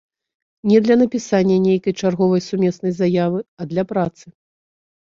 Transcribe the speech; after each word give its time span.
Не 0.71 0.79
для 0.85 0.97
напісання 1.01 1.57
нейкай 1.67 1.93
чарговай 2.03 2.45
сумеснай 2.49 2.99
заявы, 3.03 3.39
а 3.59 3.63
для 3.71 3.83
працы. 3.97 4.39